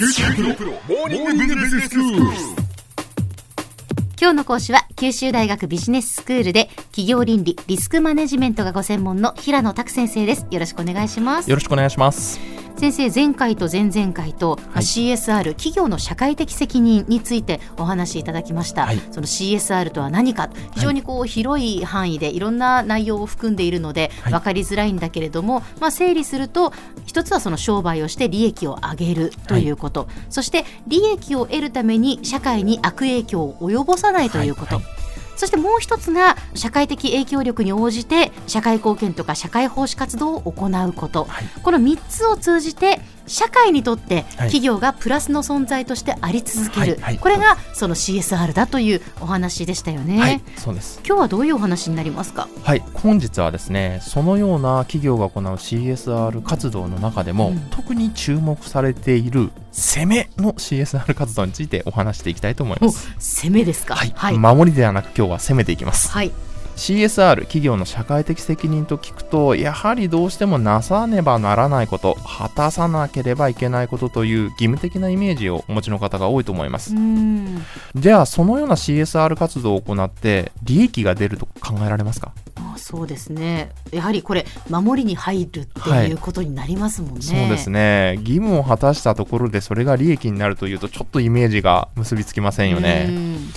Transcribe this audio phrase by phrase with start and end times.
[0.00, 2.20] 九州大学モーニングビジネススクール。
[4.18, 12.40] 今日の講師は九州大学ビジネススクールで企業倫理リスクマネジメントがご専門の平野拓先生ですよろしくお願いしますよろしくお願いします。
[12.80, 18.98] 先生前回と前々回と、CSR 企業の社会的責任についてお話しいただきました、はい。
[19.10, 20.48] その CSR とは何か。
[20.72, 22.40] 非常にこう広い範囲でい。
[22.40, 24.32] ろんな内容を含んでいるので、はい。
[24.32, 26.72] 分かりづらいんだけれども、まあ、整理すると
[27.04, 34.80] 一つはその商売をして利益を上げるということ、そして利益を得るために社会に悪影響を及ぼさないということ、
[35.40, 41.44] そしてもう一つが社会的影響力に応じて社会貢献とか社会奉仕活動を行うこと、はい。
[41.62, 44.24] この3つを通じて社会にとってはい。
[44.50, 47.18] 企業がプラスの存在としてあり続ける、はいはい。
[47.18, 51.00] これがその CSR だというお話でしたよね、はい、そうです。
[51.06, 52.48] 今日はどういうお話になりますか？
[52.62, 57.60] はい、本日はですね、そのような企業が行う CSR 活動の中でも、うん。
[57.70, 63.08] 特に注目されている攻めの CSR 活動についてお話していきたいと思いおます。
[63.18, 63.94] 攻めですか？
[63.94, 66.10] はい、はい、守りではなく今日は攻めていきます。
[66.10, 66.32] はい
[66.80, 76.94] CSR 企業の社会的責任と聞くとやはりどうしてもなさねばならないこと果たさなければいけないことという義務的なイメージをお持ちの方が多いと思います。
[77.96, 82.32] じゃあそのような CSR 活動を行って利益が出ると考えられますか？
[82.56, 83.72] あそうですね。
[83.92, 88.16] やはりこれ守りに入るっていうことになりますもんね、そうですね。
[88.20, 93.06] 義務を果たしたところでそれが利益になるというとちょっとイメージが結びつきませんよね。
[93.10, 93.50] うん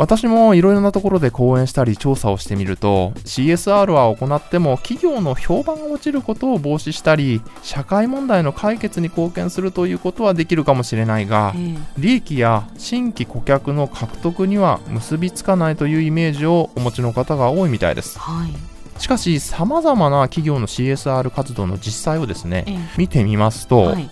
[0.00, 11.78] 私もいろいろなところで講演したり調査をしてみると CSR は行っても企業の評判が落ちることを防止したり社会問題の解決に貢献するということはできるかもしれないがええ。
[11.98, 18.18] 利益や新規顧客の獲得には結びつかないというイメージをお持ちの方が多いみたいです。
[18.18, 19.00] はい。
[19.02, 22.78] しかし様々な企業の CSR 活動の実際をですねええ。
[22.96, 24.10] 見てみますと、はい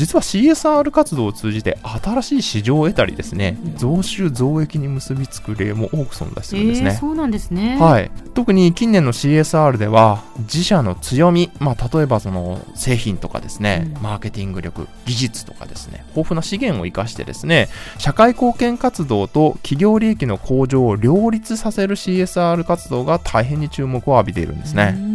[0.00, 3.76] 実は CSR 活動を通じて新しい市場を得たりですね、うん。
[3.76, 6.90] 増収増益に結びつく例も多く存在するんですね。
[6.92, 7.76] ええそうなんですね。
[7.78, 14.02] はい、特に近年の CSR では自社の強み、まあ、例えばその製品とかですね、うん。
[14.02, 17.68] マーケティング力技術とかですね豊富な資源を生かしてですね
[17.98, 24.94] 社会貢献活動と企業利益の向上を両立させる CSR 活動が大変に注目を浴びているんですね。
[24.96, 25.09] うーん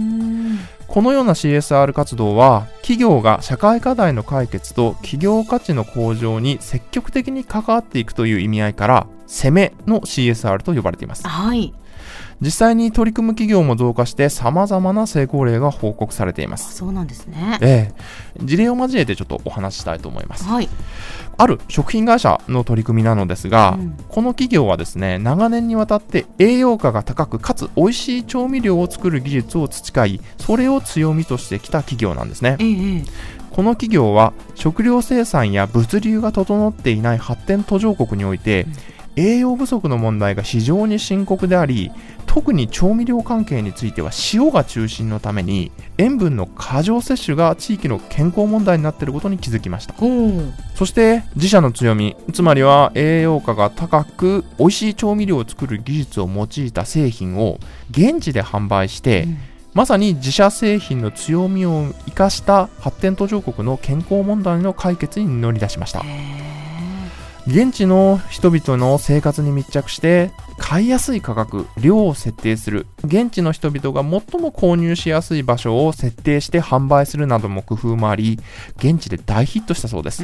[0.87, 11.27] このような CSR 活動は企業が社会課題の解決と企業価値の向上に積極的に関わっていくという意味合いから攻めの CSR と呼ばれています。
[11.27, 11.73] はい。
[12.41, 17.57] 実際に取り組む企業も増加して様々な成功例が報告されていまあすそうなんですね。
[17.61, 17.91] え
[18.39, 18.43] え。
[18.43, 20.43] 事例を交えてちょっとお話ししたいと思います。
[20.45, 20.69] はい
[21.37, 23.97] ある食品会社の取り組みなのですが、うん。
[24.09, 32.57] この企業はですね長年にわたって栄養価が高くかつ美味しい調味料を作る技術を培いそれを強みとしてきた企業なんですね。
[32.59, 33.03] ええええ。
[33.51, 38.67] この企業は食料生産や物流が整っていない発展途上国において、
[39.15, 41.91] 栄養不足の問題が非常に深刻であり
[42.25, 49.93] 特に調味料関係については塩が中心のために塩分の過剰摂取が地域の健康問題になっていることに気づきました。
[49.93, 57.59] ほうそして自社の強みつまりは栄養価が高く美味しい調味料を作る技術を用いた製品を
[57.91, 59.37] 現地で販売して、うん。
[59.75, 65.99] まさに自社製品の強みを生かした発展途上国の健康問題の解決に乗り出しました。
[65.99, 66.54] へ
[67.47, 72.87] 現地の人々の生活に密着して買いやすい価格量を設定する。
[73.03, 78.39] 現地の人々が最も購入しやすい場所を設定して販売するなども工夫もあり
[78.77, 80.23] 現地で大ヒットしたそうです。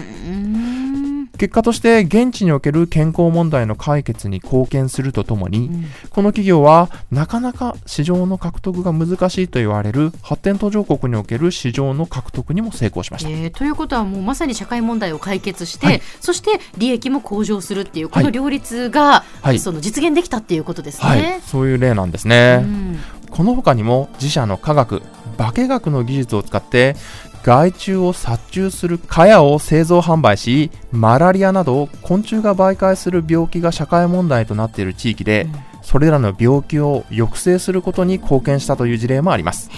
[1.37, 13.29] 結果として現地における健康問題の解決に貢献するとともに、うんこの企業はなかなか市場の獲得が難しいと言われる発展途上国における市場の獲得にも成功しました。
[13.29, 22.57] えーということはもうまさに社会問題を解決して、はいそして利益も向上するっていうこはいの両立が、はいその実現できたっていうことですはいね。、そういう例なんですうね。
[22.57, 22.99] ん
[23.31, 25.01] この他にも自社の科学、
[25.37, 26.95] 化学の技術を使って
[27.43, 35.47] 害虫を殺虫する蚊帳を製造販売し、マラリアなど昆虫が媒介する病気が社会問題となっている地域で、
[35.81, 39.71] それらの病気を抑制することに貢献したという事例もあります。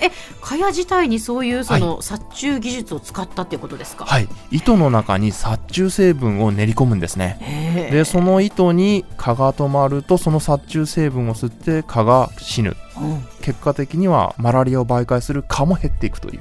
[0.00, 4.04] へえ、え、蚊帳自体にそういうその殺虫技術を使ったっていうことですか？
[4.04, 7.88] はい、糸の中に殺虫成分を練り込むんですね。
[7.90, 12.76] でその糸に蚊が止まるとその殺虫成分を吸って蚊が死ぬ。
[13.00, 13.24] うん。
[13.42, 16.40] 結果的にはマラリアを媒介する蚊も減っていくという、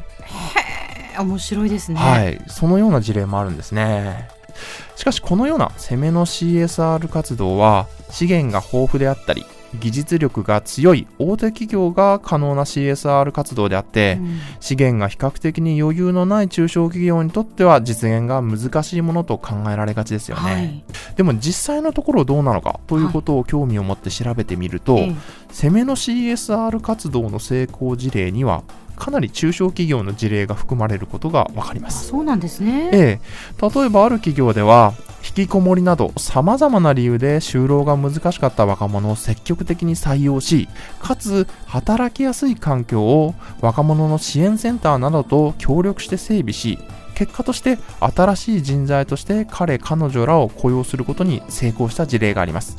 [1.16, 2.00] え面白いですね。
[2.00, 4.28] はい、そのような事例もあるんですね。
[4.96, 9.46] しかしこのような攻めの CSR 活動は資源が豊富であったり
[9.80, 14.40] 技術力が強い大手企業が可能な CSR 活動であって、うん。
[14.60, 20.84] 資源が比較的に余裕のない中小企業にとっては実現が難しいものと考えられがちですよね、はい。
[21.16, 25.16] でも実際のところどうなのかということを興味を持って調べてみると、ええ。
[25.52, 28.64] 攻めの CSR 活動の成功事例には
[28.98, 32.90] かなり中小企業の事例が含まれることが分かりますそうなんですね。
[32.92, 33.20] ええ、
[33.62, 34.94] 例えばある企業では
[35.28, 40.70] 引きこもりなどさまざまな理由で就労が難しかった若者を積極的に採用し
[41.02, 46.80] かつ働きやすい環境を若者の支援センターなどと協力して整備し
[47.18, 52.78] 結果として新しい人材として彼彼女らを雇用することに成功した事例があります。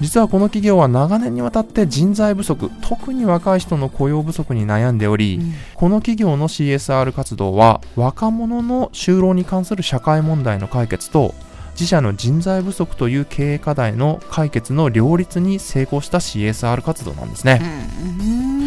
[0.00, 11.34] 実はこの企業は長年にわたって人材不足特に若い人の雇用不足に悩んでおり、うんこの企業の CSR 活動は若者の就労に関する社会問題の解決と
[11.72, 17.60] 自社の人材不足という経営課題の解決の両立に成功した CSR 活動なんですね。
[18.20, 18.57] うん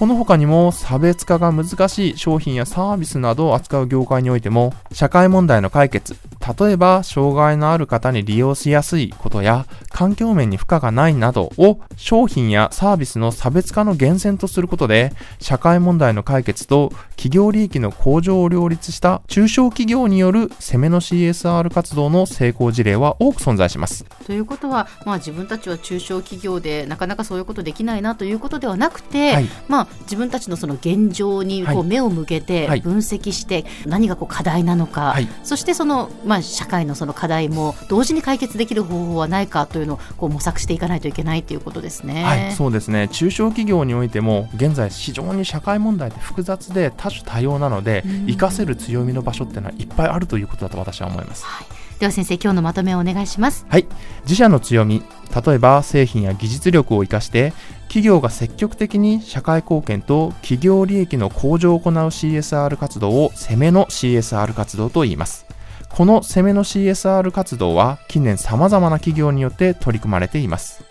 [0.00, 6.16] この他にも差別化が難しい商品やサービスなどを扱う業界においても社会問題の解決
[6.58, 24.04] 例えば障害のある方に利用しやすいことや環境面に負荷がないなどを商品やサービスの差別化の源泉とすることで社会問題の解決と企業利益の向上を両立した中小企業による攻めの CSR 活動の成功事例は多く存在します。
[24.26, 29.46] ということは、まあ、自分たちは中小企業でなかなかそういうことできないなということではなくて、はい。
[29.68, 32.80] まあ、自分たちのその現状にこはいう目を向けてはい。
[32.80, 35.28] 分析して何がこう課題なのか、はい。
[35.42, 42.24] そしてその、まあ、社会のその課題も同時に解決できる方法はないかというのをこう模索していかないといけないということですね。
[42.24, 43.08] はい、そうですね。
[43.08, 48.26] 中小企業においても現在非常に社会問題って複雑で多種多様なのでうん。
[48.26, 51.44] 活かせる強みの場所っていうのはいっぱいあるということだと私は思います。
[51.44, 51.66] はい。
[51.98, 53.66] では先生今日のまとめをお願いします。
[53.68, 53.86] はい。
[54.22, 55.02] 自社の強み
[55.44, 57.52] 例えば製品や技術力を生かして
[57.90, 65.44] 企業が積極的に社会貢献と企業利益の向上を行う CSR 活動を攻めの CSR 活動と言います
[65.92, 70.84] この攻めの CSR 活動は近年様々な企業によって取り組まれています。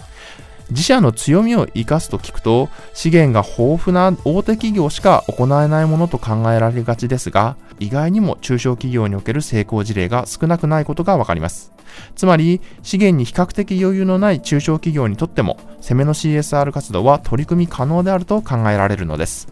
[0.70, 11.72] 自社の強みを生かすと聞くと資源が豊富な大手企業しか行えないものと考えられがちですが意外にも中小企業における成功事例が少なくないことがわかります。
[12.16, 19.48] つまり資源に比較的余裕のない中小企業にとっても攻めの CSR 活動は取り組み可能であると考えられるのです。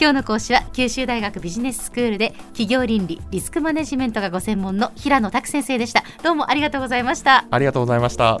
[0.00, 6.04] 今日の講師は九州大学ビジネススクールで企業倫理リスクマネジメントがご専門の平野拓先生でした。
[6.22, 7.44] どうもありがとうございました。
[7.50, 8.40] ありがとうございました。